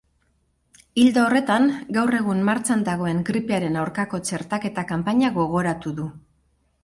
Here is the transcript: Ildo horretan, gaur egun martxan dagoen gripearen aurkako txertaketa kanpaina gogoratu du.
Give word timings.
Ildo 1.01 1.21
horretan, 1.25 1.67
gaur 1.97 2.15
egun 2.19 2.39
martxan 2.47 2.81
dagoen 2.87 3.21
gripearen 3.29 3.77
aurkako 3.81 4.23
txertaketa 4.29 4.87
kanpaina 4.93 5.31
gogoratu 5.39 5.97
du. 6.01 6.09